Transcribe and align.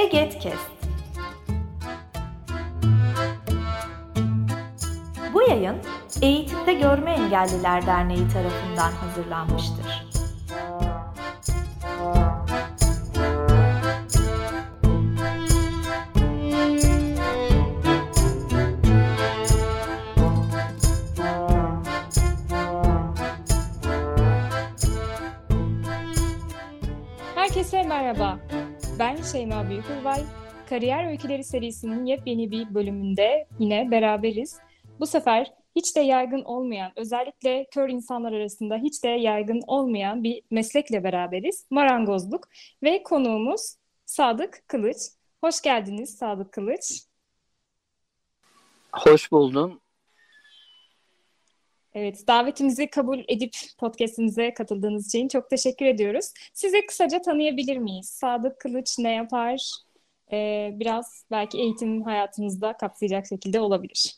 Egetkest. 0.00 0.70
Bu 5.34 5.42
yayın 5.42 5.76
Eğitimde 6.22 6.74
Görme 6.74 7.10
Engelliler 7.10 7.86
Derneği 7.86 8.28
tarafından 8.28 8.92
hazırlanmıştır. 8.92 10.06
Herkese 27.34 27.82
merhaba. 27.82 28.38
Ben 29.00 29.22
Şeyma 29.22 29.68
Büyükürvay. 29.68 30.24
Kariyer 30.68 31.10
Öyküleri 31.10 31.44
serisinin 31.44 32.04
yepyeni 32.04 32.50
bir 32.50 32.74
bölümünde 32.74 33.48
yine 33.58 33.90
beraberiz. 33.90 34.58
Bu 35.00 35.06
sefer 35.06 35.52
hiç 35.76 35.96
de 35.96 36.00
yaygın 36.00 36.42
olmayan, 36.42 36.92
özellikle 36.96 37.66
kör 37.70 37.88
insanlar 37.88 38.32
arasında 38.32 38.76
hiç 38.76 39.04
de 39.04 39.08
yaygın 39.08 39.60
olmayan 39.66 40.24
bir 40.24 40.42
meslekle 40.50 41.04
beraberiz. 41.04 41.66
Marangozluk 41.70 42.48
ve 42.82 43.02
konuğumuz 43.02 43.76
Sadık 44.06 44.62
Kılıç. 44.68 44.96
Hoş 45.40 45.60
geldiniz 45.60 46.18
Sadık 46.18 46.52
Kılıç. 46.52 47.02
Hoş 48.92 49.32
buldum. 49.32 49.80
Evet, 51.94 52.24
davetimizi 52.28 52.90
kabul 52.90 53.18
edip 53.28 53.52
podcastimize 53.78 54.54
katıldığınız 54.54 55.06
için 55.06 55.28
çok 55.28 55.50
teşekkür 55.50 55.86
ediyoruz. 55.86 56.32
Sizi 56.52 56.86
kısaca 56.86 57.22
tanıyabilir 57.22 57.76
miyiz? 57.76 58.08
Sadık 58.08 58.60
Kılıç 58.60 58.98
ne 58.98 59.14
yapar? 59.14 59.70
Ee, 60.32 60.70
biraz 60.74 61.24
belki 61.30 61.58
eğitim 61.58 62.02
hayatınızda 62.02 62.76
kapsayacak 62.76 63.26
şekilde 63.26 63.60
olabilir. 63.60 64.14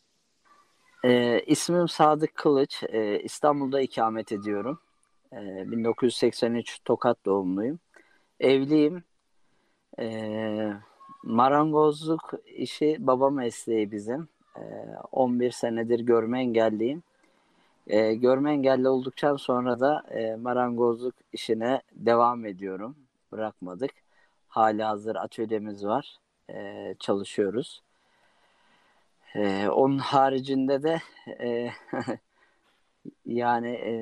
Ee, 1.05 1.41
ismim 1.47 1.89
Sadık 1.89 2.35
Kılıç. 2.35 2.83
Ee, 2.89 3.21
İstanbul'da 3.21 3.81
ikamet 3.81 4.33
ediyorum. 4.33 4.81
Ee, 5.33 5.71
1983 5.71 6.79
Tokat 6.85 7.25
doğumluyum. 7.25 7.79
Evliyim. 8.41 9.05
Ee, 9.99 10.73
marangozluk 11.23 12.33
işi 12.57 12.97
baba 13.01 13.31
mesleği 13.31 13.93
bizim. 13.93 14.29
Ee, 14.57 14.63
11 15.13 15.51
senedir 15.51 16.01
görme 16.01 16.41
engelliyim. 16.41 17.03
E, 17.87 18.15
görme 18.15 18.53
engelli 18.53 18.89
olduktan 18.89 19.37
sonra 19.37 19.81
da 19.81 20.05
e, 20.11 20.37
marangozluk 20.37 21.15
işine 21.33 21.83
devam 21.93 22.47
ediyorum. 22.47 22.97
Bırakmadık. 23.33 23.91
Hali 24.49 24.83
hazır 24.83 25.17
atölyemiz 25.17 25.85
var. 25.85 26.17
E, 26.51 26.95
çalışıyoruz. 26.99 27.83
E, 29.35 29.69
onun 29.69 29.99
haricinde 29.99 30.83
de 30.83 31.01
e, 31.41 31.71
yani 33.27 33.71
e, 33.71 33.95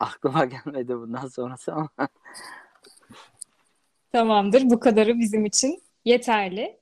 aklıma 0.00 0.44
gelmedi 0.64 0.96
bundan 0.96 1.26
sonrası 1.26 1.72
ama 1.72 1.88
Tamamdır. 4.12 4.70
Bu 4.70 4.80
kadarı 4.80 5.18
bizim 5.18 5.44
için 5.44 5.82
yeterli. 6.04 6.79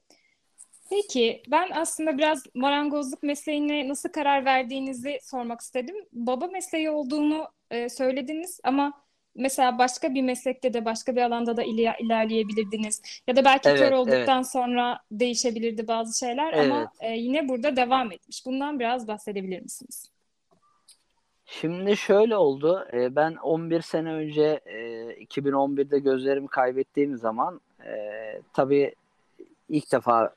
Peki 0.91 1.43
ben 1.49 1.71
aslında 1.75 2.19
biraz 2.19 2.45
marangozluk 2.55 3.23
mesleğine 3.23 3.89
nasıl 3.89 4.09
karar 4.09 4.45
verdiğinizi 4.45 5.19
sormak 5.23 5.61
istedim. 5.61 5.97
Baba 6.13 6.47
mesleği 6.47 6.91
olduğunu 6.91 7.49
e, 7.71 7.89
söylediniz 7.89 8.61
ama 8.65 8.93
mesela 9.35 9.79
başka 9.79 10.15
bir 10.15 10.23
meslekte 10.23 10.75
de 10.75 10.85
başka 10.85 11.17
bir 11.17 11.23
alanda 11.23 11.57
da 11.57 11.63
iler- 11.63 11.97
ilerleyebilirdiniz. 12.05 13.03
Ya 13.27 13.37
da 13.37 13.45
belki 13.45 13.69
Evet, 13.69 13.79
kör 13.79 13.93
olduktan 13.93 14.37
evet. 14.37 14.47
sonra 14.47 15.01
değişebilirdi 15.11 15.89
bazı 15.89 16.19
şeyler 16.19 16.53
ama 16.53 16.79
Evet. 16.79 17.13
e, 17.13 17.19
yine 17.19 17.49
burada 17.49 17.77
devam 17.77 18.13
etmiş. 18.13 18.47
Bundan 18.47 18.81
biraz 18.81 19.09
bahsedebilir 19.09 19.61
misiniz? 19.61 20.11
Şimdi 21.47 21.97
şöyle 21.97 22.37
oldu. 22.37 22.87
E, 22.93 23.17
ben 23.17 23.35
11 23.35 23.81
sene 23.81 24.13
önce 24.13 24.61
e, 24.67 24.79
2011'de 25.25 25.99
gözlerimi 25.99 26.49
kaybettiğim 26.49 27.17
zaman 27.17 27.61
e, 27.85 27.93
tabii 28.53 28.95
ilk 29.69 29.93
defa 29.93 30.35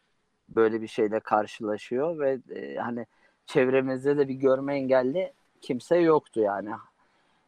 böyle 0.55 0.81
bir 0.81 0.87
şeyle 0.87 1.19
karşılaşıyor 1.19 2.19
ve 2.19 2.39
e, 2.55 2.75
hani 2.75 3.05
çevremizde 3.45 4.17
de 4.17 4.27
bir 4.27 4.33
görme 4.33 4.75
engelli 4.75 5.33
kimse 5.61 5.97
yoktu 5.97 6.39
yani. 6.39 6.69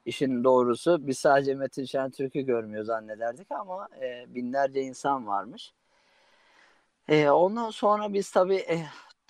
İşin 0.05 0.43
doğrusu 0.43 1.07
biz 1.07 1.17
sadece 1.17 1.55
Metin 1.55 1.85
Şentürk'ü 1.85 2.41
görmüyor 2.41 2.83
zannederdik 2.83 3.51
ama 3.51 3.87
e, 4.01 4.25
binlerce 4.35 4.81
insan 4.81 5.27
varmış. 5.27 5.73
E, 7.07 7.29
ondan 7.29 7.69
sonra 7.69 8.13
biz 8.13 8.31
tabii 8.31 8.55
e, 8.55 8.85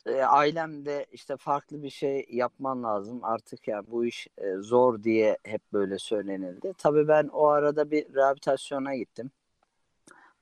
e, 0.05 0.23
ailemde 0.23 1.05
işte 1.11 1.37
farklı 1.37 1.83
bir 1.83 1.89
şey 1.89 2.25
yapman 2.29 2.83
lazım 2.83 3.19
artık 3.23 3.67
yani 3.67 3.85
bu 3.87 4.05
iş 4.05 4.27
e, 4.37 4.55
zor 4.57 5.03
diye 5.03 5.37
hep 5.43 5.61
böyle 5.73 5.99
söylenildi. 5.99 6.73
Tabii 6.77 7.07
ben 7.07 7.27
o 7.27 7.47
arada 7.47 7.91
bir 7.91 8.15
rehabilitasyona 8.15 8.95
gittim. 8.95 9.31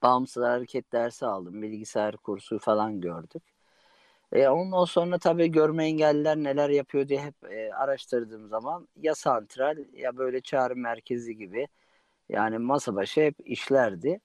Bağımsız 0.03 0.43
hareket 0.43 0.91
dersi 0.91 1.25
aldım. 1.25 1.61
Bilgisayar 1.61 2.17
kursu 2.17 2.59
falan 2.59 3.01
gördük. 3.01 3.43
E, 4.31 4.47
ondan 4.47 4.85
sonra 4.85 5.17
tabii 5.19 5.47
görme 5.51 5.85
engelliler 5.85 6.37
neler 6.37 6.69
yapıyor 6.69 7.07
diye 7.07 7.21
hep 7.21 7.35
e, 7.51 7.73
araştırdığım 7.73 8.47
zaman 8.47 8.87
ya 8.95 9.15
santral 9.15 9.77
ya 9.93 10.17
böyle 10.17 10.41
çağrı 10.41 10.75
merkezi 10.75 11.37
gibi 11.37 11.67
yani 12.29 12.57
masa 12.57 12.95
başı 12.95 13.21
hep 13.21 13.35
işlerdi. 13.45 14.19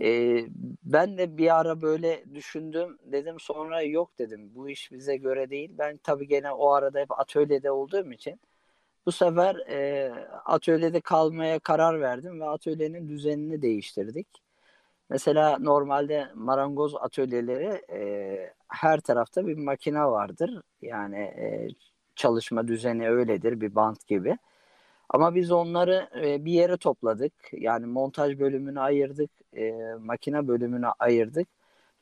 E, 0.00 0.38
ben 0.84 1.18
de 1.18 1.36
bir 1.38 1.60
ara 1.60 1.82
böyle 1.82 2.24
düşündüm 2.34 2.98
dedim 3.04 3.40
sonra 3.40 3.82
yok 3.82 4.18
dedim 4.18 4.52
bu 4.54 4.70
iş 4.70 4.92
bize 4.92 5.16
göre 5.16 5.50
değil. 5.50 5.70
Ben 5.78 5.96
tabii 5.96 6.28
gene 6.28 6.52
o 6.52 6.70
arada 6.70 7.00
hep 7.00 7.20
atölyede 7.20 7.70
olduğum 7.70 8.12
için 8.12 8.40
bu 9.06 9.12
sefer 9.12 9.56
e, 9.56 10.10
atölyede 10.44 11.00
kalmaya 11.00 11.58
karar 11.58 12.00
verdim 12.00 12.40
ve 12.40 12.48
atölyenin 12.48 13.08
düzenini 13.08 13.62
değiştirdik. 13.62 14.28
Mesela 15.10 15.58
normalde 15.58 16.28
marangoz 16.34 16.94
atölyeleri 16.96 17.82
e, 17.92 18.52
her 18.68 19.00
tarafta 19.00 19.46
bir 19.46 19.56
makine 19.58 20.04
vardır. 20.04 20.62
Yani 20.82 21.18
e, 21.18 21.68
çalışma 22.16 22.68
düzeni 22.68 23.10
öyledir 23.10 23.60
bir 23.60 23.74
bant 23.74 24.06
gibi. 24.06 24.38
Ama 25.08 25.34
biz 25.34 25.52
onları 25.52 26.08
e, 26.24 26.44
bir 26.44 26.52
yere 26.52 26.76
topladık. 26.76 27.32
Yani 27.52 27.86
montaj 27.86 28.38
bölümünü 28.40 28.80
ayırdık, 28.80 29.30
e, 29.56 29.94
makine 30.00 30.48
bölümünü 30.48 30.86
ayırdık 30.98 31.48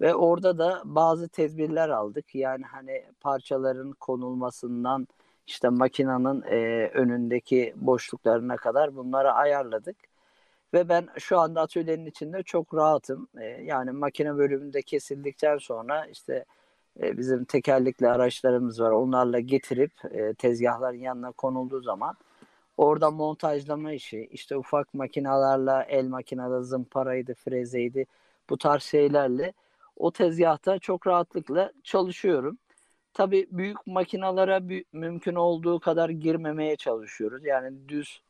ve 0.00 0.14
orada 0.14 0.58
da 0.58 0.82
bazı 0.84 1.28
tedbirler 1.28 1.88
aldık. 1.88 2.34
Yani 2.34 2.64
hani 2.64 3.04
parçaların 3.20 3.92
konulmasından 3.92 5.08
işte 5.46 5.68
makinenin 5.68 6.42
e, 6.42 6.88
önündeki 6.94 7.74
boşluklarına 7.76 8.56
kadar 8.56 8.96
bunları 8.96 9.32
ayarladık. 9.32 9.96
Ve 10.74 10.88
ben 10.88 11.08
şu 11.18 11.38
anda 11.38 11.60
atölyenin 11.60 12.06
içinde 12.06 12.42
çok 12.42 12.74
rahatım. 12.74 13.28
E, 13.40 13.44
yani 13.44 13.90
makine 13.90 14.36
bölümünde 14.36 14.82
kesildikten 14.82 15.58
sonra 15.58 16.06
işte 16.06 16.44
e, 17.02 17.18
bizim 17.18 17.44
tekerlekli 17.44 18.08
araçlarımız 18.08 18.80
var. 18.80 18.90
Onlarla 18.90 19.40
getirip 19.40 19.92
e, 20.10 20.34
tezgahların 20.34 20.98
yanına 20.98 21.32
konulduğu 21.32 21.82
zaman 21.82 22.16
orada 22.76 23.10
montajlama 23.10 23.92
işi, 23.92 24.28
işte 24.32 24.56
ufak 24.56 24.94
makinalarla 24.94 25.82
el 25.82 26.06
makinede 26.08 26.62
zımparaydı, 26.62 27.34
frezeydi 27.34 28.06
bu 28.50 28.58
tarz 28.58 28.82
şeylerle 28.82 29.52
o 29.96 30.10
tezgahta 30.10 30.78
çok 30.78 31.06
rahatlıkla 31.06 31.72
çalışıyorum. 31.84 32.58
Tabii 33.14 33.48
büyük 33.50 33.86
makinalara 33.86 34.60
mümkün 34.92 35.34
olduğu 35.34 35.80
kadar 35.80 36.08
girmemeye 36.10 36.76
çalışıyoruz. 36.76 37.44
Yani 37.44 37.88
düz 37.88 38.22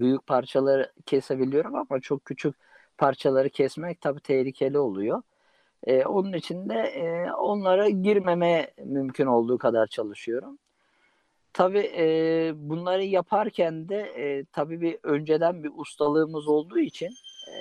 büyük 0.00 0.26
parçaları 0.26 0.92
kesebiliyorum 1.06 1.74
ama 1.74 2.00
çok 2.00 2.24
küçük 2.24 2.56
parçaları 2.98 3.50
kesmek 3.50 4.00
tabii 4.00 4.20
tehlikeli 4.20 4.78
oluyor. 4.78 5.22
Ee, 5.86 6.04
onun 6.04 6.32
için 6.32 6.68
de 6.68 6.74
e, 6.74 7.32
onlara 7.32 7.88
girmemeye 7.88 8.74
mümkün 8.84 9.26
olduğu 9.26 9.58
kadar 9.58 9.86
çalışıyorum. 9.86 10.58
Tabii 11.52 11.92
e, 11.96 12.04
bunları 12.56 13.04
yaparken 13.04 13.88
de 13.88 13.96
e, 14.00 14.44
tabii 14.44 14.80
bir 14.80 14.98
önceden 15.02 15.64
bir 15.64 15.70
ustalığımız 15.76 16.48
olduğu 16.48 16.78
için 16.78 17.10
e, 17.52 17.56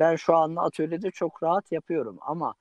ben 0.00 0.16
şu 0.16 0.36
anda 0.36 0.60
atölyede 0.60 1.10
çok 1.10 1.42
rahat 1.42 1.72
yapıyorum. 1.72 2.18
Ama 2.20 2.54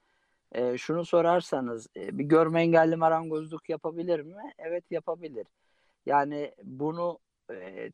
e, 0.52 0.78
şunu 0.78 1.06
sorarsanız 1.06 1.88
e, 1.98 2.18
bir 2.18 2.24
görme 2.24 2.62
engelli 2.62 2.96
marangozluk 2.96 3.70
yapabilir 3.70 4.20
mi? 4.20 4.54
Evet 4.58 4.84
yapabilir. 4.92 5.48
Yani 6.06 6.52
bunu 6.64 7.20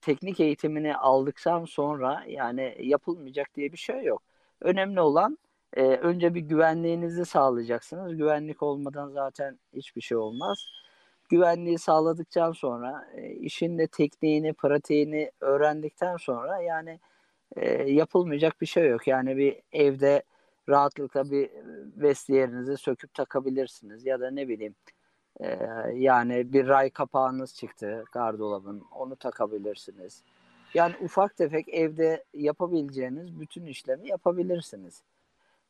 teknik 0.01 0.39
eğitimini 0.39 0.95
aldıktan 0.97 1.65
sonra 1.65 2.23
yani 2.27 2.77
yapılmayacak 2.79 3.55
diye 3.55 3.71
bir 3.71 3.77
şey 3.77 4.03
yok. 4.03 4.23
Önemli 4.61 5.01
olan 5.01 5.37
e, 5.73 5.83
önce 5.83 6.33
bir 6.33 6.41
güvenliğinizi 6.41 7.25
sağlayacaksınız. 7.25 8.17
Güvenlik 8.17 8.63
olmadan 8.63 9.09
zaten 9.09 9.59
hiçbir 9.73 10.01
şey 10.01 10.17
olmaz. 10.17 10.65
Güvenliği 11.29 11.77
sağladıktan 11.77 12.51
sonra 12.51 13.07
e, 13.15 13.31
işin 13.31 13.77
de 13.77 13.87
tekniğini, 13.87 14.53
pratiğini 14.53 15.31
öğrendikten 15.41 16.17
sonra 16.17 16.61
yani 16.61 16.99
e, 17.55 17.91
yapılmayacak 17.91 18.61
bir 18.61 18.65
şey 18.65 18.89
yok. 18.89 19.07
Yani 19.07 19.37
bir 19.37 19.61
evde 19.71 20.23
rahatlıkla 20.69 21.31
bir 21.31 21.49
vestiyerinizi 21.97 22.77
söküp 22.77 23.13
takabilirsiniz 23.13 24.05
ya 24.05 24.19
da 24.19 24.31
ne 24.31 24.47
bileyim 24.47 24.75
e, 25.39 25.57
yani 25.93 26.53
bir 26.53 26.67
ray 26.67 26.89
kapağınız 26.89 27.55
çıktı 27.55 28.03
gardırobun 28.11 28.83
onu 28.91 29.15
takabilirsiniz. 29.15 30.23
Yani 30.73 30.95
ufak 31.01 31.37
tefek 31.37 31.69
evde 31.69 32.23
yapabileceğiniz 32.33 33.39
bütün 33.39 33.65
işlemi 33.65 34.09
yapabilirsiniz. 34.09 35.03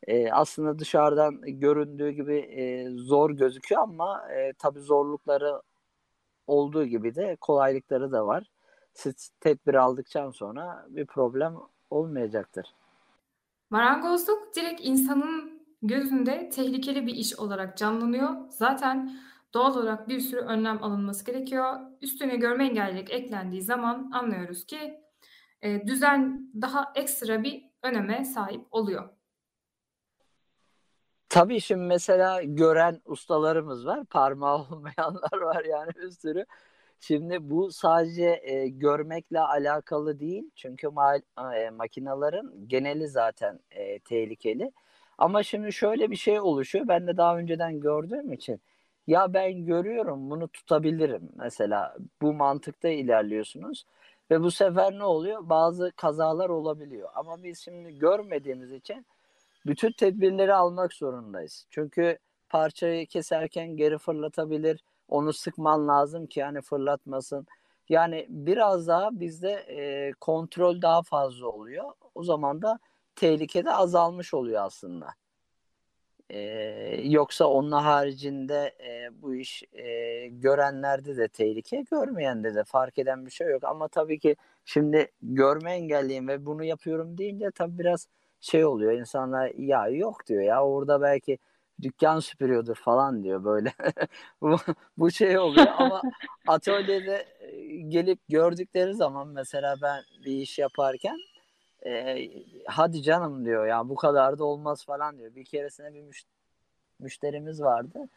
E, 0.07 0.31
aslında 0.31 0.79
dışarıdan 0.79 1.41
göründüğü 1.41 2.09
gibi 2.09 2.37
e, 2.37 2.89
zor 2.89 3.31
gözüküyor 3.31 3.81
ama 3.81 4.31
e, 4.31 4.53
tabii 4.53 4.79
zorlukları 4.79 5.61
olduğu 6.47 6.85
gibi 6.85 7.15
de 7.15 7.35
kolaylıkları 7.41 8.11
da 8.11 8.27
var. 8.27 8.43
Siz 8.93 9.29
tedbir 9.39 9.73
aldıktan 9.73 10.31
sonra 10.31 10.85
bir 10.89 11.05
problem 11.05 11.55
olmayacaktır. 11.89 12.75
Marangozluk 13.69 14.55
direkt 14.55 14.81
insanın 14.83 15.61
gözünde 15.81 16.49
tehlikeli 16.49 17.07
bir 17.07 17.13
iş 17.13 17.39
olarak 17.39 17.77
canlanıyor. 17.77 18.29
Zaten 18.49 19.17
doğal 19.55 19.75
olarak 19.77 20.09
bir 20.09 20.19
sürü 20.19 20.41
önlem 20.41 20.83
alınması 20.83 21.25
gerekiyor. 21.25 21.79
Üstüne 22.01 22.35
görme 22.35 22.65
engellilik 22.65 23.11
eklendiği 23.11 23.61
zaman 23.61 24.11
anlıyoruz 24.13 24.65
ki 24.65 24.99
e, 25.61 25.87
düzen 25.87 26.51
daha 26.61 26.91
ekstra 26.95 27.43
bir 27.43 27.63
öneme 27.83 28.25
sahip 28.25 28.61
oluyor. 28.71 29.09
Tabii 31.29 31.61
şimdi 31.61 31.83
mesela 31.83 32.43
gören 32.43 33.01
ustalarımız 33.05 33.85
var, 33.85 34.05
parmağı 34.05 34.57
olmayanlar 34.71 35.37
var 35.41 35.65
yani 35.65 35.91
bir 35.95 36.11
sürü. 36.11 36.45
Şimdi 36.99 37.49
bu 37.49 37.71
sadece 37.71 38.39
e, 38.43 38.67
görmekle 38.67 39.39
alakalı 39.39 40.19
değil. 40.19 40.51
Çünkü 40.55 40.87
ma- 40.87 41.55
e, 41.55 41.69
makinelerin 41.69 42.67
geneli 42.67 43.07
zaten 43.07 43.59
e, 43.71 43.99
tehlikeli. 43.99 44.71
Ama 45.17 45.43
şimdi 45.43 45.73
şöyle 45.73 46.11
bir 46.11 46.15
şey 46.15 46.39
oluşuyor. 46.39 46.87
Ben 46.87 47.07
de 47.07 47.17
daha 47.17 47.37
önceden 47.37 47.79
gördüğüm 47.79 48.33
için. 48.33 48.61
Ya 49.07 49.33
ben 49.33 49.65
görüyorum 49.65 50.29
bunu 50.29 50.47
tutabilirim. 50.47 51.29
Mesela 51.35 51.95
bu 52.21 52.33
mantıkta 52.33 52.89
ilerliyorsunuz. 52.89 53.85
Ve 54.31 54.41
bu 54.41 54.51
sefer 54.51 54.93
ne 54.99 55.03
oluyor? 55.03 55.49
Bazı 55.49 55.91
kazalar 55.95 56.49
olabiliyor. 56.49 57.09
Ama 57.15 57.43
biz 57.43 57.59
şimdi 57.59 57.99
görmediğimiz 57.99 58.71
için 58.71 59.05
bütün 59.65 59.91
tedbirleri 59.91 60.53
almak 60.53 60.93
zorundayız. 60.93 61.67
Çünkü 61.69 62.17
parçayı 62.49 63.07
keserken 63.07 63.77
geri 63.77 63.97
fırlatabilir. 63.97 64.83
Onu 65.09 65.33
sıkman 65.33 65.87
lazım 65.87 66.27
ki 66.27 66.39
yani 66.39 66.61
fırlatmasın. 66.61 67.47
Yani 67.89 68.25
biraz 68.29 68.87
daha 68.87 69.19
bizde 69.19 69.51
e, 69.51 70.11
kontrol 70.21 70.81
daha 70.81 71.01
fazla 71.03 71.47
oluyor. 71.47 71.91
O 72.15 72.23
zaman 72.23 72.61
da 72.61 72.79
tehlike 73.15 73.65
de 73.65 73.71
azalmış 73.71 74.33
oluyor 74.33 74.61
aslında. 74.65 75.07
E, 76.29 76.39
yoksa 77.03 77.45
onun 77.45 77.71
haricinde 77.71 78.75
e, 78.79 79.21
bu 79.21 79.35
iş 79.35 79.63
e, 79.73 80.27
görenlerde 80.27 81.17
de 81.17 81.27
tehlike, 81.27 81.83
görmeyende 81.91 82.55
de 82.55 82.63
fark 82.63 82.97
eden 82.99 83.25
bir 83.25 83.31
şey 83.31 83.47
yok. 83.47 83.63
Ama 83.63 83.87
tabii 83.87 84.19
ki 84.19 84.35
şimdi 84.65 85.11
görme 85.21 85.73
engelliyim 85.73 86.27
ve 86.27 86.45
bunu 86.45 86.63
yapıyorum 86.63 87.17
deyince 87.17 87.51
tabii 87.51 87.79
biraz 87.79 88.07
şey 88.41 88.65
oluyor. 88.65 88.91
İnsanlar 88.91 89.51
ya 89.57 89.87
yok 89.87 90.27
diyor 90.27 90.41
ya 90.41 90.65
orada 90.65 91.01
belki 91.01 91.37
dükkan 91.81 92.19
süpürüyordur 92.19 92.75
falan 92.75 93.23
diyor 93.23 93.43
böyle. 93.43 93.73
bu, 94.41 94.57
bu 94.97 95.11
şey 95.11 95.37
oluyor 95.37 95.67
ama 95.77 96.01
atölyede 96.47 97.25
gelip 97.87 98.19
gördükleri 98.29 98.93
zaman 98.93 99.27
mesela 99.27 99.75
ben 99.81 100.03
bir 100.25 100.31
iş 100.31 100.59
yaparken 100.59 101.17
e, 101.85 102.29
hadi 102.65 103.03
canım 103.03 103.45
diyor 103.45 103.67
ya 103.67 103.89
bu 103.89 103.95
kadar 103.95 104.39
da 104.39 104.43
olmaz 104.45 104.85
falan 104.85 105.17
diyor. 105.17 105.35
Bir 105.35 105.45
keresine 105.45 105.93
bir 105.93 106.01
müş- 106.01 106.25
müşterimiz 106.99 107.61
vardı. 107.61 108.09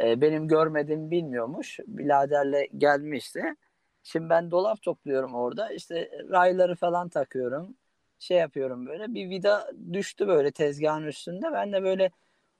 E, 0.00 0.20
benim 0.20 0.48
görmediğimi 0.48 1.10
bilmiyormuş. 1.10 1.80
Biladerle 1.86 2.68
gelmişti. 2.78 3.44
Şimdi 4.02 4.30
ben 4.30 4.50
dolap 4.50 4.82
topluyorum 4.82 5.34
orada. 5.34 5.72
İşte 5.72 6.10
rayları 6.30 6.74
falan 6.76 7.08
takıyorum. 7.08 7.76
Şey 8.18 8.38
yapıyorum 8.38 8.86
böyle. 8.86 9.14
Bir 9.14 9.30
vida 9.30 9.72
düştü 9.92 10.28
böyle 10.28 10.50
tezgahın 10.52 11.04
üstünde. 11.04 11.52
Ben 11.52 11.72
de 11.72 11.82
böyle 11.82 12.10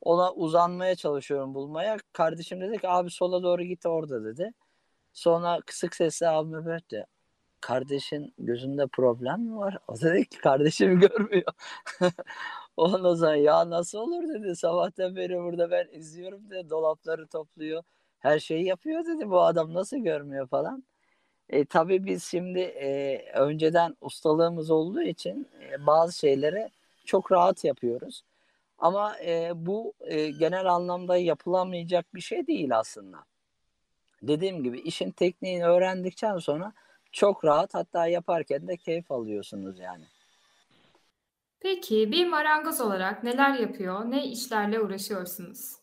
ona 0.02 0.32
uzanmaya 0.32 0.94
çalışıyorum 0.96 1.54
bulmaya. 1.54 1.96
Kardeşim 2.12 2.60
dedi 2.60 2.78
ki 2.78 2.88
abi 2.88 3.10
sola 3.10 3.42
doğru 3.42 3.62
git 3.62 3.86
orada 3.86 4.24
dedi. 4.24 4.52
Sonra 5.12 5.60
kısık 5.66 5.94
sesle 5.96 6.28
abime 6.28 6.64
böyle 6.64 7.06
kardeşin 7.60 8.34
gözünde 8.38 8.86
problem 8.86 9.40
mi 9.40 9.56
var? 9.56 9.78
O 9.88 10.00
dedi 10.00 10.24
ki 10.24 10.38
kardeşim 10.38 11.00
görmüyor. 11.00 11.52
Ondan 12.76 13.14
sonra 13.14 13.36
ya 13.36 13.70
nasıl 13.70 13.98
olur 13.98 14.28
dedi. 14.28 14.56
Sabahtan 14.56 15.16
beri 15.16 15.38
burada 15.38 15.70
ben 15.70 15.88
izliyorum 15.92 16.50
dedi. 16.50 16.70
Dolapları 16.70 17.26
topluyor. 17.26 17.82
Her 18.18 18.38
şeyi 18.38 18.66
yapıyor 18.66 19.04
dedi. 19.04 19.30
Bu 19.30 19.40
adam 19.40 19.74
nasıl 19.74 19.96
görmüyor 19.96 20.48
falan. 20.48 20.84
E, 21.48 21.64
tabii 21.64 22.04
biz 22.04 22.24
şimdi 22.24 22.60
e, 22.60 23.22
önceden 23.34 23.96
ustalığımız 24.00 24.70
olduğu 24.70 25.02
için 25.02 25.48
e, 25.62 25.86
bazı 25.86 26.18
şeyleri 26.18 26.70
çok 27.04 27.32
rahat 27.32 27.64
yapıyoruz. 27.64 28.22
Ama 28.78 29.18
e, 29.18 29.52
bu 29.54 29.94
e, 30.00 30.30
genel 30.30 30.66
anlamda 30.66 31.16
yapılamayacak 31.16 32.14
bir 32.14 32.20
şey 32.20 32.46
değil 32.46 32.78
aslında. 32.78 33.18
Dediğim 34.22 34.62
gibi 34.62 34.80
işin 34.80 35.10
tekniğini 35.10 35.66
öğrendikten 35.66 36.38
sonra 36.38 36.72
çok 37.12 37.44
rahat 37.44 37.74
hatta 37.74 38.06
yaparken 38.06 38.68
de 38.68 38.76
keyif 38.76 39.10
alıyorsunuz 39.10 39.78
yani. 39.78 40.04
Peki 41.60 42.12
bir 42.12 42.26
marangoz 42.26 42.80
olarak 42.80 43.24
neler 43.24 43.54
yapıyor, 43.54 44.10
ne 44.10 44.26
işlerle 44.26 44.80
uğraşıyorsunuz? 44.80 45.76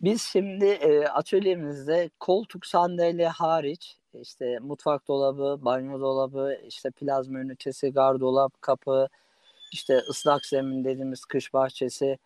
Biz 0.00 0.22
şimdi 0.22 0.64
e, 0.64 1.06
atölyemizde 1.06 2.10
koltuk 2.20 2.66
sandalye 2.66 3.28
hariç 3.28 3.96
işte 4.20 4.58
mutfak 4.58 5.08
dolabı, 5.08 5.64
banyo 5.64 6.00
dolabı, 6.00 6.58
işte 6.66 6.90
plazma 6.90 7.38
ünitesi, 7.38 7.92
gardırop, 7.92 8.62
kapı, 8.62 9.08
işte 9.72 9.98
ıslak 9.98 10.46
zemin 10.46 10.84
dediğimiz 10.84 11.24
kış 11.24 11.54
bahçesi, 11.54 12.18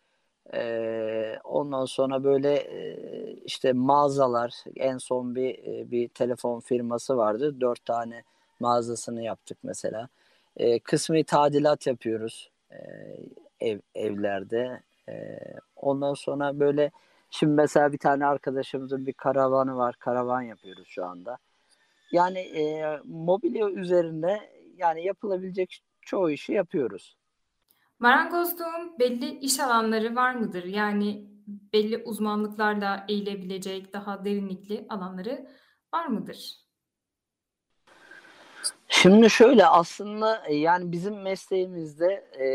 e, 0.55 1.39
ondan 1.45 1.85
sonra 1.85 2.25
böyle 2.25 2.55
e, 2.55 2.97
işte 3.45 3.73
mağazalar, 3.73 4.55
en 4.77 4.99
son 4.99 5.35
bir 5.35 5.59
e, 5.59 5.91
bir 5.91 6.09
telefon 6.09 6.61
firması 6.61 7.17
vardı, 7.17 7.61
dört 7.61 7.85
tane 7.85 8.23
mağazasını 8.61 9.23
yaptık 9.23 9.59
mesela. 9.63 10.09
E, 10.57 10.79
kısmi 10.79 11.25
tadilat 11.25 11.87
yapıyoruz 11.87 12.51
e, 12.71 12.77
ev 13.61 13.81
evlerde. 13.95 14.83
E, 15.09 15.39
ondan 15.77 16.15
sonra 16.15 16.61
böyle 16.61 16.91
Şimdi 17.31 17.53
mesela 17.53 17.93
bir 17.93 17.99
tane 17.99 18.27
arkadaşımızın 18.27 19.07
bir 19.07 19.13
karavanı 19.13 19.77
var. 19.77 19.97
Karavan 19.99 20.43
yapıyoruz 20.43 20.89
şu 20.89 21.05
anda. 21.05 21.39
Yani 22.13 22.39
e, 22.39 22.85
mobilya 23.05 23.71
üzerinde 23.71 24.41
yani 24.77 25.05
yapılabilecek 25.05 25.83
çoğu 26.01 26.31
işi 26.31 26.53
yapıyoruz. 26.53 27.17
Marangozluğun 27.99 28.99
belli 28.99 29.39
iş 29.39 29.61
alanları 29.61 30.17
var 30.17 30.35
mıdır? 30.35 30.65
Yani 30.65 31.29
belli 31.73 31.99
uzmanlıklarla 32.05 33.05
eğilebilecek 33.09 33.93
daha 33.93 34.25
derinlikli 34.25 34.87
alanları 34.89 35.49
var 35.95 36.07
mıdır? 36.07 36.55
Şimdi 38.89 39.31
şöyle 39.31 39.67
aslında 39.67 40.47
e, 40.47 40.55
yani 40.55 40.93
bizim 40.93 41.23
mesleğimizde 41.23 42.25
e, 42.41 42.47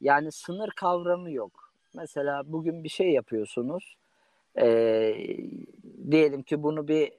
yani 0.00 0.32
sınır 0.32 0.70
kavramı 0.70 1.30
yok. 1.30 1.72
Mesela 1.94 2.42
bugün 2.46 2.84
bir 2.84 2.88
şey 2.88 3.10
yapıyorsunuz. 3.10 3.96
E, 4.58 4.66
diyelim 6.10 6.42
ki 6.42 6.62
bunu 6.62 6.88
bir 6.88 7.12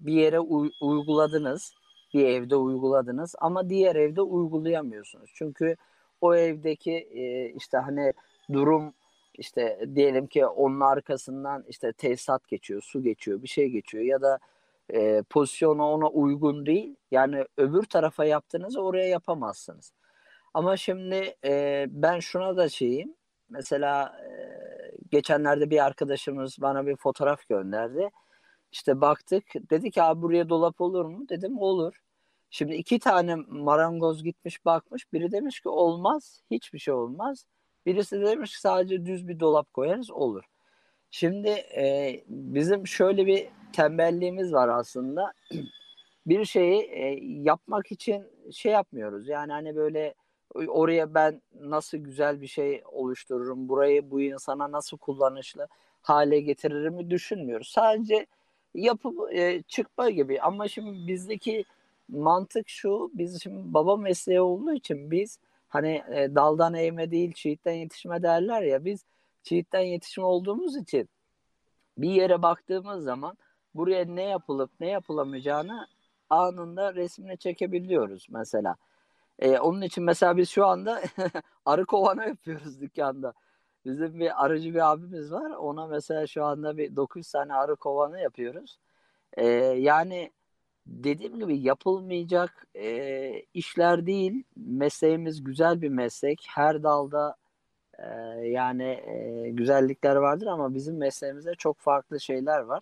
bir 0.00 0.12
yere 0.12 0.40
uy- 0.40 0.72
uyguladınız, 0.80 1.74
bir 2.14 2.24
evde 2.24 2.56
uyguladınız 2.56 3.34
ama 3.38 3.70
diğer 3.70 3.96
evde 3.96 4.22
uygulayamıyorsunuz. 4.22 5.30
Çünkü 5.34 5.76
o 6.24 6.34
evdeki 6.36 6.92
e, 6.92 7.48
işte 7.48 7.78
hani 7.78 8.12
durum 8.52 8.94
işte 9.34 9.88
diyelim 9.94 10.26
ki 10.26 10.46
onun 10.46 10.80
arkasından 10.80 11.64
işte 11.68 11.92
tesisat 11.92 12.48
geçiyor, 12.48 12.82
su 12.82 13.02
geçiyor, 13.02 13.42
bir 13.42 13.48
şey 13.48 13.68
geçiyor 13.68 14.04
ya 14.04 14.22
da 14.22 14.38
e, 14.92 15.22
pozisyonu 15.30 15.84
ona 15.84 16.08
uygun 16.08 16.66
değil. 16.66 16.96
Yani 17.10 17.44
öbür 17.56 17.82
tarafa 17.82 18.24
yaptığınızı 18.24 18.82
oraya 18.82 19.08
yapamazsınız. 19.08 19.92
Ama 20.54 20.76
şimdi 20.76 21.36
e, 21.44 21.86
ben 21.88 22.20
şuna 22.20 22.56
da 22.56 22.68
şeyim. 22.68 23.14
Mesela 23.50 24.18
e, 24.20 24.30
geçenlerde 25.10 25.70
bir 25.70 25.84
arkadaşımız 25.84 26.56
bana 26.60 26.86
bir 26.86 26.96
fotoğraf 26.96 27.48
gönderdi. 27.48 28.10
İşte 28.72 29.00
baktık. 29.00 29.44
Dedi 29.70 29.90
ki 29.90 30.02
abi 30.02 30.22
buraya 30.22 30.48
dolap 30.48 30.80
olur 30.80 31.04
mu? 31.04 31.28
Dedim 31.28 31.58
olur. 31.58 32.03
Şimdi 32.54 32.74
iki 32.74 32.98
tane 32.98 33.34
marangoz 33.48 34.24
gitmiş 34.24 34.64
bakmış. 34.64 35.12
Biri 35.12 35.32
demiş 35.32 35.60
ki 35.60 35.68
olmaz. 35.68 36.42
Hiçbir 36.50 36.78
şey 36.78 36.94
olmaz. 36.94 37.46
Birisi 37.86 38.20
de 38.20 38.26
demiş 38.26 38.52
ki 38.52 38.60
sadece 38.60 39.06
düz 39.06 39.28
bir 39.28 39.40
dolap 39.40 39.72
koyarız 39.72 40.10
olur. 40.10 40.44
Şimdi 41.10 41.48
e, 41.48 42.20
bizim 42.28 42.86
şöyle 42.86 43.26
bir 43.26 43.48
tembelliğimiz 43.72 44.52
var 44.52 44.68
aslında. 44.68 45.32
bir 46.26 46.44
şeyi 46.44 46.82
e, 46.82 47.18
yapmak 47.22 47.92
için 47.92 48.24
şey 48.52 48.72
yapmıyoruz. 48.72 49.28
Yani 49.28 49.52
hani 49.52 49.76
böyle 49.76 50.14
oraya 50.54 51.14
ben 51.14 51.42
nasıl 51.60 51.98
güzel 51.98 52.40
bir 52.40 52.46
şey 52.46 52.82
oluştururum, 52.92 53.68
burayı 53.68 54.10
bu 54.10 54.20
insana 54.20 54.72
nasıl 54.72 54.98
kullanışlı 54.98 55.68
hale 56.02 56.40
getiririm 56.40 57.10
düşünmüyoruz. 57.10 57.68
Sadece 57.68 58.26
yapıp 58.74 59.32
e, 59.32 59.62
çıkma 59.62 60.10
gibi. 60.10 60.40
Ama 60.40 60.68
şimdi 60.68 61.06
bizdeki 61.06 61.64
mantık 62.08 62.68
şu, 62.68 63.10
biz 63.14 63.42
şimdi 63.42 63.74
baba 63.74 63.96
mesleği 63.96 64.40
olduğu 64.40 64.72
için 64.72 65.10
biz 65.10 65.38
hani 65.68 66.02
e, 66.12 66.34
daldan 66.34 66.74
eğme 66.74 67.10
değil 67.10 67.32
çiğitten 67.32 67.72
yetişme 67.72 68.22
derler 68.22 68.62
ya 68.62 68.84
biz 68.84 69.04
çiğitten 69.42 69.80
yetişme 69.80 70.24
olduğumuz 70.24 70.76
için 70.76 71.08
bir 71.98 72.10
yere 72.10 72.42
baktığımız 72.42 73.04
zaman 73.04 73.36
buraya 73.74 74.04
ne 74.04 74.22
yapılıp 74.22 74.70
ne 74.80 74.88
yapılamayacağını 74.88 75.88
anında 76.30 76.94
resmine 76.94 77.36
çekebiliyoruz 77.36 78.26
mesela. 78.30 78.76
E, 79.38 79.58
onun 79.58 79.82
için 79.82 80.04
mesela 80.04 80.36
biz 80.36 80.50
şu 80.50 80.66
anda 80.66 81.02
arı 81.66 81.86
kovanı 81.86 82.28
yapıyoruz 82.28 82.80
dükkanda. 82.80 83.34
Bizim 83.84 84.20
bir 84.20 84.44
arıcı 84.44 84.74
bir 84.74 84.92
abimiz 84.92 85.32
var. 85.32 85.50
Ona 85.50 85.86
mesela 85.86 86.26
şu 86.26 86.44
anda 86.44 86.76
bir 86.76 86.96
900 86.96 87.30
tane 87.30 87.54
arı 87.54 87.76
kovanı 87.76 88.20
yapıyoruz. 88.20 88.78
E, 89.32 89.46
yani 89.62 90.30
dediğim 90.86 91.38
gibi 91.38 91.58
yapılmayacak 91.58 92.66
e, 92.76 93.42
işler 93.54 94.06
değil. 94.06 94.44
Mesleğimiz 94.56 95.44
güzel 95.44 95.82
bir 95.82 95.88
meslek. 95.88 96.46
Her 96.48 96.82
dalda 96.82 97.36
e, 97.98 98.04
yani 98.48 98.84
e, 98.84 99.50
güzellikler 99.50 100.16
vardır 100.16 100.46
ama 100.46 100.74
bizim 100.74 100.96
mesleğimizde 100.96 101.54
çok 101.54 101.78
farklı 101.78 102.20
şeyler 102.20 102.60
var. 102.60 102.80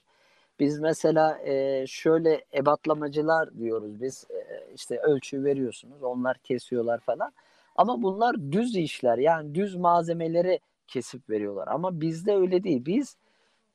Biz 0.60 0.80
mesela 0.80 1.38
e, 1.38 1.86
şöyle 1.86 2.44
ebatlamacılar 2.54 3.58
diyoruz 3.58 4.02
biz. 4.02 4.26
E, 4.30 4.72
işte 4.74 4.98
ölçü 5.00 5.44
veriyorsunuz, 5.44 6.02
onlar 6.02 6.38
kesiyorlar 6.38 7.00
falan. 7.00 7.32
Ama 7.76 8.02
bunlar 8.02 8.52
düz 8.52 8.76
işler. 8.76 9.18
Yani 9.18 9.54
düz 9.54 9.76
malzemeleri 9.76 10.60
kesip 10.88 11.30
veriyorlar. 11.30 11.68
Ama 11.68 12.00
bizde 12.00 12.36
öyle 12.36 12.64
değil. 12.64 12.84
Biz 12.86 13.16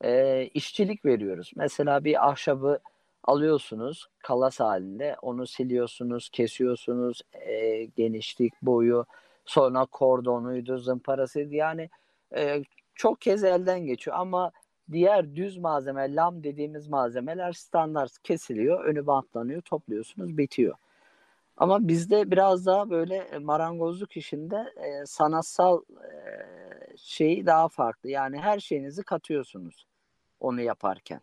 e, 0.04 0.44
işçilik 0.54 1.06
veriyoruz. 1.06 1.52
Mesela 1.56 2.04
bir 2.04 2.28
ahşabı 2.30 2.80
alıyorsunuz 3.28 4.08
kalas 4.20 4.60
halinde. 4.60 5.16
Onu 5.22 5.48
siliyorsunuz, 5.48 6.30
kesiyorsunuz. 6.30 7.22
E, 7.34 7.86
genişlik, 7.86 8.62
boyu, 8.62 9.06
sonra 9.46 9.86
kordonuydu, 9.86 10.78
zımparasıydı. 10.78 11.56
Yani 11.56 11.90
e, 12.36 12.64
çok 12.96 13.22
kez 13.22 13.44
elden 13.44 13.80
geçiyor 13.80 14.18
ama 14.20 14.52
diğer 14.92 15.36
düz 15.36 15.58
malzeme, 15.58 16.16
lam 16.16 16.44
dediğimiz 16.44 16.88
malzemeler 16.88 17.54
standart 17.54 18.20
kesiliyor, 18.24 18.86
önü 18.86 19.08
bantlanıyor, 19.08 19.62
topluyorsunuz, 19.62 20.38
bitiyor. 20.38 20.76
Ama 21.58 21.88
bizde 21.88 22.32
biraz 22.32 22.66
daha 22.66 22.90
böyle 22.90 23.40
marangozluk 23.40 24.18
işinde 24.18 24.74
e, 24.76 25.06
sanatsal 25.06 25.82
e, 25.82 26.98
şeyi 26.98 27.46
daha 27.46 27.68
farklı. 27.68 28.10
Yani 28.10 28.38
her 28.38 28.60
şeyinizi 28.60 29.04
katıyorsunuz 29.04 29.86
onu 30.40 30.62
yaparken. 30.62 31.22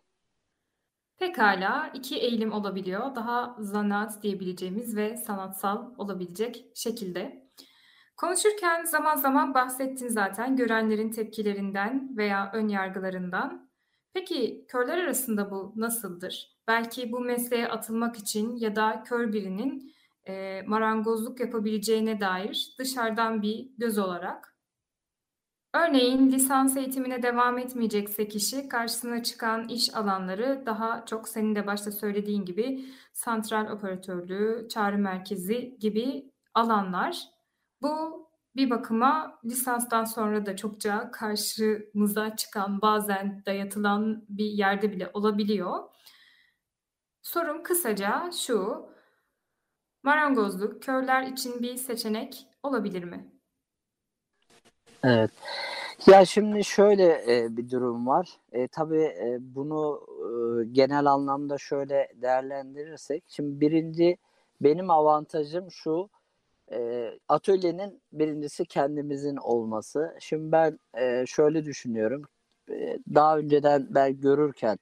Pekala 1.17 1.91
iki 1.93 2.17
eğilim 2.17 2.51
olabiliyor. 2.51 3.15
Daha 3.15 3.55
zanaat 3.59 4.23
diyebileceğimiz 4.23 4.95
ve 4.95 5.17
sanatsal 5.17 5.93
olabilecek 5.97 6.65
şekilde. 6.75 7.45
Konuşurken 8.17 8.85
zaman 8.85 9.15
zaman 9.15 9.53
bahsettin 9.53 10.07
zaten 10.07 10.55
görenlerin 10.55 11.11
tepkilerinden 11.11 12.17
veya 12.17 12.51
ön 12.53 12.67
yargılarından. 12.67 13.69
Peki 14.13 14.65
körler 14.67 14.97
arasında 14.97 15.51
bu 15.51 15.73
nasıldır? 15.75 16.55
Belki 16.67 17.11
bu 17.11 17.19
mesleğe 17.19 17.67
atılmak 17.67 18.17
için 18.17 18.55
ya 18.55 18.75
da 18.75 19.03
kör 19.05 19.33
birinin 19.33 19.93
e, 20.27 20.61
marangozluk 20.61 21.39
yapabileceğine 21.39 22.19
dair 22.19 22.75
dışarıdan 22.79 23.41
bir 23.41 23.69
göz 23.77 23.97
olarak. 23.97 24.54
Örneğin 25.75 26.31
lisans 26.31 26.77
eğitimine 26.77 27.23
devam 27.23 27.57
etmeyecekse 27.57 28.27
kişi 28.27 28.69
karşısına 28.69 29.23
çıkan 29.23 29.67
iş 29.67 29.95
alanları 29.95 30.63
daha 30.65 31.05
çok 31.05 31.29
senin 31.29 31.55
de 31.55 31.67
başta 31.67 31.91
söylediğin 31.91 32.45
gibi 32.45 32.85
santral 33.13 33.71
operatörlüğü, 33.71 34.67
çağrı 34.69 34.97
merkezi 34.97 35.77
gibi 35.79 36.31
alanlar. 36.53 37.23
Bu 37.81 38.25
bir 38.55 38.69
bakıma 38.69 39.39
lisanstan 39.45 40.03
sonra 40.03 40.45
da 40.45 40.55
çokça 40.55 41.11
karşımıza 41.11 42.35
çıkan 42.35 42.81
bazen 42.81 43.43
dayatılan 43.45 44.25
bir 44.29 44.45
yerde 44.45 44.91
bile 44.91 45.09
olabiliyor. 45.13 45.83
Sorum 47.21 47.63
kısaca 47.63 48.31
şu. 48.31 48.89
Marangozluk 50.03 50.83
körler 50.83 51.23
için 51.23 51.61
bir 51.61 51.75
seçenek 51.75 52.47
olabilir 52.63 53.03
mi? 53.03 53.34
Evet. 55.05 55.31
Ya 56.07 56.25
şimdi 56.25 56.63
şöyle 56.63 57.35
e, 57.37 57.57
bir 57.57 57.69
durum 57.69 58.07
var. 58.07 58.29
E, 58.51 58.67
tabii 58.67 59.03
e, 59.03 59.37
bunu 59.41 60.01
e, 60.61 60.65
genel 60.71 61.05
anlamda 61.05 61.57
şöyle 61.57 62.07
değerlendirirsek. 62.15 63.23
Şimdi 63.27 63.59
birinci 63.61 64.17
benim 64.61 64.89
avantajım 64.89 65.71
şu. 65.71 66.09
E, 66.71 67.09
atölyenin 67.29 68.01
birincisi 68.13 68.65
kendimizin 68.65 69.37
olması. 69.37 70.17
Şimdi 70.19 70.51
ben 70.51 70.79
e, 70.97 71.25
şöyle 71.27 71.65
düşünüyorum. 71.65 72.21
E, 72.71 72.99
daha 73.15 73.37
önceden 73.37 73.87
ben 73.89 74.21
görürken 74.21 74.79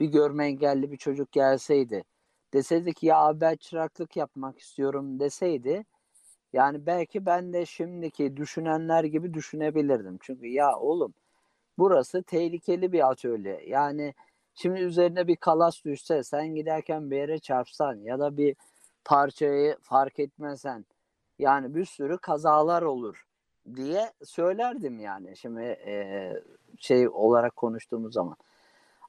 bir 0.00 0.06
görme 0.06 0.46
engelli 0.46 0.92
bir 0.92 0.96
çocuk 0.96 1.32
gelseydi 1.32 2.04
deseydi 2.54 2.94
ki 2.94 3.06
ya 3.06 3.16
abi 3.18 3.40
ben 3.40 3.56
çıraklık 3.56 4.16
yapmak 4.16 4.58
istiyorum 4.58 5.20
deseydi 5.20 5.84
yani 6.52 6.86
belki 6.86 7.26
ben 7.26 7.52
de 7.52 7.66
şimdiki 7.66 8.36
düşünenler 8.36 9.04
gibi 9.04 9.34
düşünebilirdim. 9.34 10.18
Çünkü 10.22 10.46
ya 10.46 10.76
oğlum 10.78 11.14
burası 11.78 12.22
tehlikeli 12.22 12.92
bir 12.92 13.10
atölye. 13.10 13.62
Yani 13.66 14.14
şimdi 14.54 14.80
üzerine 14.80 15.28
bir 15.28 15.36
kalas 15.36 15.84
düşse 15.84 16.22
sen 16.22 16.54
giderken 16.54 17.10
bir 17.10 17.16
yere 17.16 17.38
çarpsan 17.38 17.96
ya 17.96 18.18
da 18.18 18.36
bir 18.36 18.56
parçayı 19.04 19.76
fark 19.82 20.18
etmesen 20.18 20.84
yani 21.38 21.74
bir 21.74 21.84
sürü 21.84 22.18
kazalar 22.18 22.82
olur 22.82 23.26
diye 23.74 24.12
söylerdim 24.24 25.00
yani 25.00 25.36
şimdi 25.36 25.62
e, 25.62 26.32
şey 26.78 27.08
olarak 27.08 27.56
konuştuğumuz 27.56 28.14
zaman. 28.14 28.36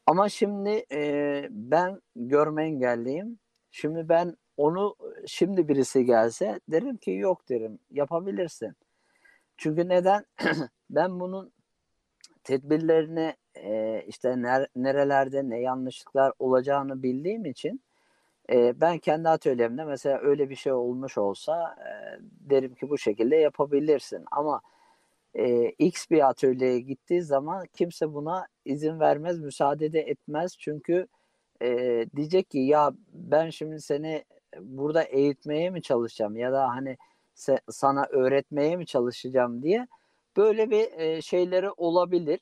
Ama 0.07 0.29
şimdi 0.29 0.85
e, 0.91 1.47
ben 1.51 2.01
görme 2.15 2.65
engelliyim. 2.65 3.39
Şimdi 3.71 4.09
ben 4.09 4.37
onu 4.57 4.95
şimdi 5.27 5.67
birisi 5.67 6.05
gelse 6.05 6.59
derim 6.71 6.97
ki 6.97 7.11
yok 7.11 7.49
derim 7.49 7.79
yapabilirsin. 7.91 8.73
Çünkü 9.57 9.89
neden? 9.89 10.25
ben 10.89 11.19
bunun 11.19 11.51
tedbirlerini 12.43 13.35
e, 13.55 14.03
işte 14.07 14.41
ner, 14.41 14.67
nerelerde 14.75 15.49
ne 15.49 15.59
yanlışlıklar 15.59 16.33
olacağını 16.39 17.03
bildiğim 17.03 17.45
için 17.45 17.81
e, 18.51 18.81
ben 18.81 18.97
kendi 18.97 19.29
atölyemde 19.29 19.85
mesela 19.85 20.19
öyle 20.21 20.49
bir 20.49 20.55
şey 20.55 20.73
olmuş 20.73 21.17
olsa 21.17 21.75
e, 21.79 22.19
derim 22.21 22.75
ki 22.75 22.89
bu 22.89 22.97
şekilde 22.97 23.35
yapabilirsin. 23.35 24.25
Ama 24.31 24.61
e, 25.35 25.69
X 25.69 26.09
bir 26.11 26.29
atölyeye 26.29 26.79
gittiği 26.79 27.21
zaman 27.21 27.65
kimse 27.73 28.13
buna 28.13 28.47
izin 28.65 28.99
vermez, 28.99 29.39
müsaade 29.39 29.93
de 29.93 29.99
etmez. 29.99 30.55
Çünkü 30.59 31.07
e, 31.61 31.67
diyecek 32.15 32.49
ki 32.49 32.59
ya 32.59 32.91
ben 33.13 33.49
şimdi 33.49 33.81
seni 33.81 34.23
burada 34.61 35.03
eğitmeye 35.03 35.69
mi 35.69 35.81
çalışacağım 35.81 36.35
ya 36.37 36.51
da 36.53 36.69
hani 36.69 36.97
sana 37.69 38.05
öğretmeye 38.05 38.75
mi 38.77 38.85
çalışacağım 38.85 39.63
diye 39.63 39.87
böyle 40.37 40.69
bir 40.71 40.99
e, 40.99 41.21
şeyleri 41.21 41.71
olabilir. 41.71 42.39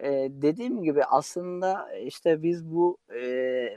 E, 0.00 0.08
dediğim 0.30 0.82
gibi 0.82 1.04
aslında 1.04 1.92
işte 1.98 2.42
biz 2.42 2.72
bu 2.72 2.98
e, 3.14 3.20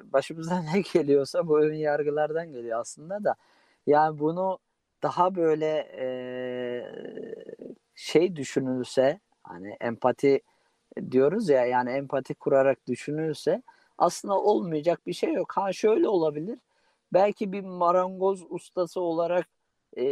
başımıza 0.04 0.62
ne 0.76 0.82
geliyorsa 0.94 1.48
bu 1.48 1.60
ön 1.60 1.74
yargılardan 1.74 2.52
geliyor 2.52 2.80
aslında 2.80 3.24
da 3.24 3.36
yani 3.88 4.20
bunu 4.20 4.60
daha 5.04 5.36
böyle 5.36 5.68
e, 6.00 6.08
şey 7.96 8.36
düşünülse 8.36 9.20
hani 9.44 9.78
empati 9.82 10.42
diyoruz 11.12 11.50
ya 11.50 11.66
yani 11.66 11.92
empati 11.92 12.34
kurarak 12.34 12.88
düşünülse 12.88 13.64
aslında 13.98 14.40
olmayacak 14.40 15.08
bir 15.08 15.14
şey 15.14 15.34
yok. 15.34 15.52
Ha 15.58 15.74
şöyle 15.74 16.08
olabilir. 16.08 16.60
Belki 17.14 17.52
bir 17.52 17.62
marangoz 17.64 18.44
ustası 18.50 19.02
olarak 19.02 19.48
e, 19.98 20.04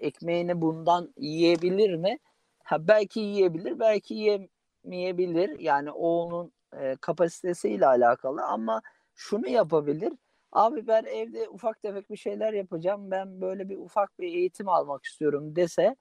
ekmeğini 0.00 0.60
bundan 0.60 1.14
yiyebilir 1.18 1.94
mi? 1.94 2.18
Ha 2.64 2.88
belki 2.88 3.20
yiyebilir, 3.20 3.80
belki 3.80 4.14
yemeyebilir. 4.14 5.58
Yani 5.58 5.90
o 5.92 6.08
onun 6.08 6.52
e, 6.80 6.96
kapasitesiyle 7.00 7.86
alakalı 7.86 8.42
ama 8.44 8.82
şunu 9.14 9.48
yapabilir. 9.48 10.12
Abi 10.52 10.86
ben 10.86 11.04
evde 11.04 11.48
ufak 11.48 11.82
tefek 11.82 12.10
bir 12.10 12.16
şeyler 12.16 12.52
yapacağım. 12.52 13.10
Ben 13.10 13.40
böyle 13.40 13.68
bir 13.68 13.76
ufak 13.76 14.18
bir 14.20 14.28
eğitim 14.34 14.68
almak 14.68 15.04
istiyorum 15.04 15.56
dese 15.56 15.96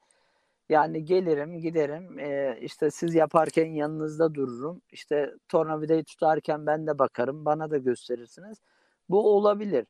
yani 0.69 1.05
gelirim, 1.05 1.59
giderim. 1.59 2.19
E, 2.19 2.57
işte 2.61 2.91
siz 2.91 3.15
yaparken 3.15 3.65
yanınızda 3.65 4.35
dururum. 4.35 4.81
İşte 4.91 5.33
tornavidayı 5.49 6.03
tutarken 6.03 6.65
ben 6.65 6.87
de 6.87 6.99
bakarım. 6.99 7.45
Bana 7.45 7.71
da 7.71 7.77
gösterirsiniz. 7.77 8.57
Bu 9.09 9.35
olabilir. 9.37 9.85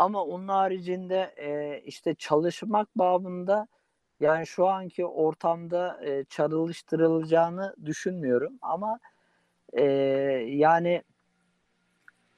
Ama 0.00 0.24
onun 0.24 0.48
haricinde 0.48 1.34
e, 1.36 1.80
işte 1.84 2.14
çalışmak 2.14 2.88
babında 2.98 3.66
yani 4.20 4.46
şu 4.46 4.66
anki 4.66 5.06
ortamda 5.06 6.00
e, 6.04 6.24
çalıştırılacağını 6.24 7.74
düşünmüyorum 7.84 8.52
ama 8.62 8.98
e, 9.72 9.84
yani 10.48 11.02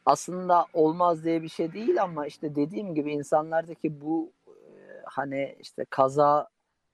aslında 0.07 0.67
olmaz 0.73 1.25
diye 1.25 1.43
bir 1.43 1.49
şey 1.49 1.73
değil 1.73 2.03
ama 2.03 2.27
işte 2.27 2.55
dediğim 2.55 2.95
gibi 2.95 3.13
insanlardaki 3.13 4.01
bu 4.01 4.33
e, 4.47 4.53
hani 5.05 5.57
işte 5.61 5.85
kaza 5.91 6.49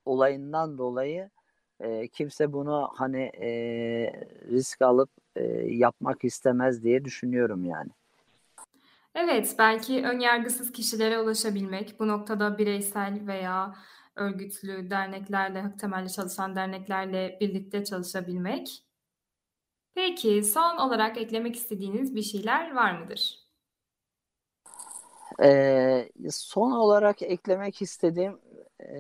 olayından 0.05 0.79
dolayı 0.79 1.31
e, 1.81 2.09
kimse 2.09 2.53
bunu 2.53 2.91
hani 2.95 3.23
e, 3.23 3.51
risk 4.51 4.83
alıp 4.83 5.11
e, 5.37 5.45
yapmak 5.67 6.25
istemez 6.25 6.83
diye 6.85 7.05
düşünüyorum 7.05 7.65
yani. 7.65 7.91
Evet, 9.15 9.55
belki 9.59 10.05
önyargısız 10.05 10.73
kişilere 10.73 11.19
ulaşabilmek, 11.19 12.01
bu 12.01 12.09
noktada 12.09 12.59
bireysel 12.59 13.27
veya 13.27 13.75
örgütlü 14.17 14.91
derneklerle, 14.91 15.61
hak 15.61 15.79
temelli 15.79 16.13
çalışan 16.13 16.57
derneklerle 16.57 17.39
birlikte 17.41 17.85
çalışabilmek. 17.85 18.85
Peki, 19.95 20.45
son 20.45 20.77
olarak 20.77 21.19
eklemek 21.19 21.57
istediğiniz 21.57 22.15
bir 22.15 22.23
şeyler 22.23 22.75
var 22.75 23.01
mıdır? 23.01 23.39
Ee, 25.43 26.09
son 26.31 26.71
olarak 26.71 27.23
eklemek 27.23 27.83
istediğim 27.83 28.39
e, 28.81 28.99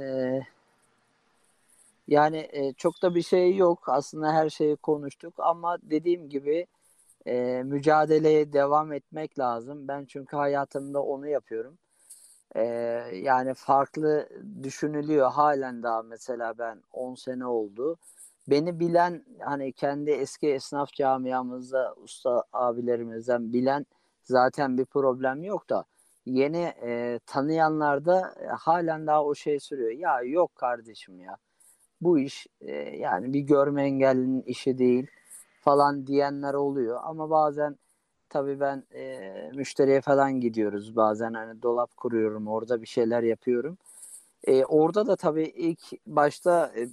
yani 2.08 2.48
e, 2.52 2.72
çok 2.72 3.02
da 3.02 3.14
bir 3.14 3.22
şey 3.22 3.56
yok. 3.56 3.88
Aslında 3.88 4.32
her 4.32 4.50
şeyi 4.50 4.76
konuştuk 4.76 5.34
ama 5.38 5.78
dediğim 5.82 6.28
gibi 6.28 6.66
e, 7.26 7.62
mücadeleye 7.64 8.52
devam 8.52 8.92
etmek 8.92 9.38
lazım. 9.38 9.88
Ben 9.88 10.04
çünkü 10.04 10.36
hayatımda 10.36 11.02
onu 11.02 11.28
yapıyorum. 11.28 11.78
E, 12.56 12.62
yani 13.14 13.54
farklı 13.54 14.28
düşünülüyor 14.62 15.30
halen 15.30 15.82
daha 15.82 16.02
mesela 16.02 16.58
ben 16.58 16.82
10 16.92 17.14
sene 17.14 17.46
oldu. 17.46 17.98
Beni 18.48 18.80
bilen 18.80 19.24
hani 19.40 19.72
kendi 19.72 20.10
eski 20.10 20.48
esnaf 20.48 20.92
camiamızda 20.92 21.94
usta 21.96 22.44
abilerimizden 22.52 23.52
bilen 23.52 23.86
zaten 24.22 24.78
bir 24.78 24.84
problem 24.84 25.42
yok 25.44 25.70
da 25.70 25.84
yeni 26.26 26.72
e, 26.82 27.20
tanıyanlarda 27.26 28.34
e, 28.40 28.46
halen 28.46 29.06
daha 29.06 29.24
o 29.24 29.34
şey 29.34 29.60
sürüyor. 29.60 29.90
Ya 29.90 30.22
yok 30.22 30.54
kardeşim 30.54 31.20
ya 31.20 31.36
bu 32.00 32.18
iş 32.18 32.46
e, 32.60 32.72
yani 32.76 33.32
bir 33.32 33.40
görme 33.40 33.82
engellinin 33.82 34.42
işi 34.42 34.78
değil 34.78 35.06
falan 35.68 36.06
diyenler 36.06 36.54
oluyor. 36.54 37.00
Ama 37.02 37.30
bazen 37.30 37.78
tabii 38.28 38.60
ben 38.60 38.84
e, 38.94 39.50
müşteriye 39.54 40.00
falan 40.00 40.40
gidiyoruz 40.40 40.96
bazen 40.96 41.34
hani 41.34 41.62
dolap 41.62 41.96
kuruyorum 41.96 42.48
orada 42.48 42.82
bir 42.82 42.86
şeyler 42.86 43.22
yapıyorum. 43.22 43.78
E, 44.44 44.64
orada 44.64 45.06
da 45.06 45.16
tabii 45.16 45.44
ilk 45.44 45.80
başta 46.06 46.72
e, 46.76 46.88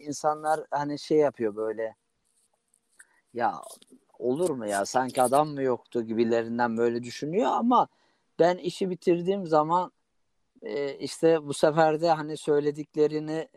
insanlar 0.00 0.60
hani 0.70 0.98
şey 0.98 1.18
yapıyor 1.18 1.56
böyle 1.56 1.94
ya 3.34 3.62
olur 4.18 4.50
mu 4.50 4.66
ya 4.66 4.86
sanki 4.86 5.22
adam 5.22 5.48
mı 5.48 5.62
yoktu 5.62 6.02
gibilerinden 6.02 6.76
böyle 6.76 7.02
düşünüyor 7.02 7.50
ama 7.52 7.88
ben 8.38 8.56
işi 8.56 8.90
bitirdiğim 8.90 9.46
zaman 9.46 9.92
e, 10.62 10.94
işte 10.94 11.46
bu 11.46 11.54
sefer 11.54 12.00
de 12.00 12.10
hani 12.10 12.36
söylediklerini 12.36 13.48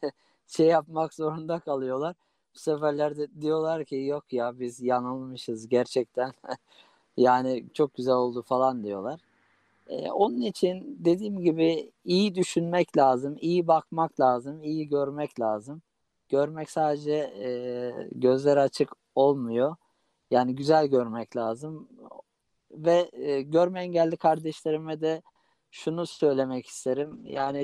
şey 0.46 0.66
yapmak 0.66 1.14
zorunda 1.14 1.60
kalıyorlar. 1.60 2.16
Bu 2.54 2.58
seferler 2.58 3.16
de 3.16 3.40
diyorlar 3.40 3.84
ki 3.84 3.96
yok 3.96 4.32
ya 4.32 4.58
biz 4.60 4.80
yanılmışız 4.80 5.68
gerçekten. 5.68 6.32
yani 7.16 7.64
çok 7.74 7.94
güzel 7.94 8.14
oldu 8.14 8.42
falan 8.42 8.84
diyorlar. 8.84 9.20
Ee, 9.88 10.10
onun 10.10 10.40
için 10.40 10.96
dediğim 11.00 11.40
gibi 11.40 11.92
iyi 12.04 12.34
düşünmek 12.34 12.96
lazım, 12.96 13.36
iyi 13.40 13.66
bakmak 13.66 14.20
lazım, 14.20 14.62
iyi 14.64 14.88
görmek 14.88 15.40
lazım. 15.40 15.82
Görmek 16.28 16.70
sadece 16.70 17.12
e, 17.14 17.48
gözler 18.12 18.56
açık 18.56 18.92
olmuyor. 19.14 19.76
Yani 20.30 20.54
güzel 20.56 20.86
görmek 20.86 21.36
lazım. 21.36 21.88
Ve 22.72 23.10
e, 23.12 23.42
görme 23.42 23.80
engelli 23.82 24.16
kardeşlerime 24.16 25.00
de 25.00 25.22
şunu 25.70 26.06
söylemek 26.06 26.66
isterim. 26.66 27.20
Yani 27.24 27.58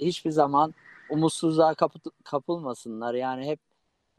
e, 0.00 0.06
hiçbir 0.06 0.30
zaman 0.30 0.74
umutsuzluğa 1.10 1.74
kapı- 1.74 2.10
kapılmasınlar. 2.24 3.14
Yani 3.14 3.46
hep 3.46 3.60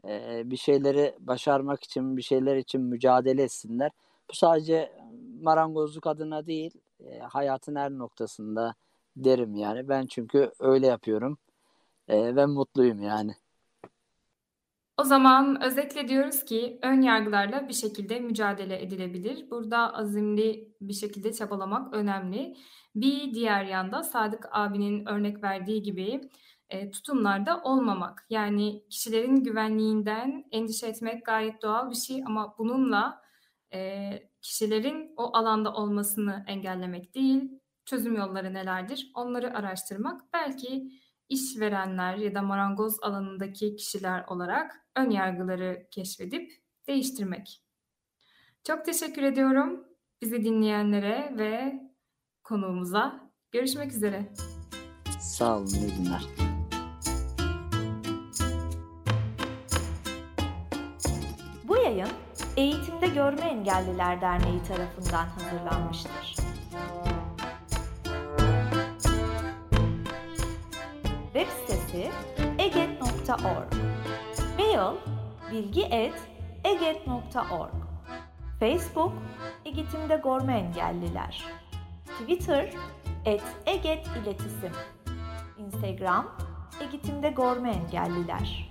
e, 0.08 0.42
bir 0.50 0.56
şeyleri 0.56 1.14
başarmak 1.20 1.84
için, 1.84 2.16
bir 2.16 2.22
şeyler 2.22 2.56
için 2.56 2.80
mücadele 2.80 3.42
etsinler. 3.42 3.90
Bu 4.30 4.34
sadece 4.34 4.92
marangozluk 5.40 6.06
adına 6.06 6.46
değil, 6.46 6.70
e, 7.00 7.18
hayatın 7.18 7.76
her 7.76 7.90
noktasında 7.90 8.74
derim 9.16 9.54
yani. 9.54 9.88
Ben 9.88 10.06
çünkü 10.06 10.52
öyle 10.60 10.86
yapıyorum 10.86 11.38
e, 12.08 12.36
ve 12.36 12.46
mutluyum 12.46 13.02
yani. 13.02 13.32
O 14.96 15.04
zaman 15.04 15.62
özetle 15.62 16.08
diyoruz 16.08 16.44
ki 16.44 16.78
ön 16.82 17.02
yargılarla 17.02 17.68
bir 17.68 17.72
şekilde 17.72 18.20
mücadele 18.20 18.82
edilebilir. 18.82 19.50
Burada 19.50 19.94
azimli 19.94 20.74
bir 20.80 20.92
şekilde 20.92 21.32
çabalamak 21.32 21.94
önemli. 21.94 22.56
Bir 22.94 23.34
diğer 23.34 23.64
yanda 23.64 24.02
Sadık 24.02 24.48
abinin 24.52 25.06
örnek 25.06 25.42
verdiği 25.42 25.82
gibi 25.82 26.20
e, 26.72 26.90
tutumlarda 26.90 27.62
olmamak. 27.62 28.26
Yani 28.30 28.84
kişilerin 28.90 29.36
güvenliğinden 29.36 30.44
endişe 30.50 30.86
etmek 30.86 31.26
gayet 31.26 31.62
doğal 31.62 31.90
bir 31.90 31.96
şey 31.96 32.22
ama 32.26 32.54
bununla 32.58 33.22
e, 33.74 34.10
kişilerin 34.42 35.14
o 35.16 35.36
alanda 35.36 35.72
olmasını 35.72 36.44
engellemek 36.46 37.14
değil, 37.14 37.60
çözüm 37.84 38.16
yolları 38.16 38.54
nelerdir 38.54 39.10
onları 39.14 39.56
araştırmak. 39.58 40.20
Belki 40.32 40.92
işverenler 41.28 42.16
ya 42.16 42.34
da 42.34 42.42
marangoz 42.42 43.02
alanındaki 43.02 43.76
kişiler 43.76 44.24
olarak 44.28 44.86
ön 44.96 45.10
yargıları 45.10 45.86
keşfedip 45.90 46.52
değiştirmek. 46.88 47.62
Çok 48.64 48.84
teşekkür 48.84 49.22
ediyorum 49.22 49.84
bizi 50.22 50.44
dinleyenlere 50.44 51.34
ve 51.38 51.80
konuğumuza. 52.44 53.32
Görüşmek 53.52 53.92
üzere. 53.92 54.32
Sağ 55.20 55.56
olun, 55.56 55.66
iyi 55.66 55.96
günler. 55.96 56.51
Görme 63.14 63.40
Engelliler 63.40 64.20
Derneği 64.20 64.62
tarafından 64.62 65.26
hazırlanmıştır. 65.26 66.36
Web 71.32 71.48
sitesi 71.48 72.10
eget.org 72.58 73.72
Mail 74.58 74.96
bilgi.eget.org 75.50 77.74
Facebook 78.60 79.12
Eğitimde 79.64 80.20
Görme 80.24 80.58
Engelliler. 80.58 81.44
Twitter 82.20 82.72
et 83.24 83.42
Eget 83.66 84.06
İletisim. 84.22 84.72
Instagram 85.58 86.36
Eğitimde 86.80 87.30
Görme 87.30 87.70
Engelliler 87.70 88.70